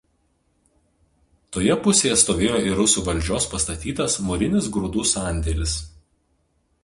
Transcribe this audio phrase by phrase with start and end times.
[1.57, 5.77] Toje pusėje stovėjo ir rusų valdžios pastatytas mūrinis grūdų sandėlis.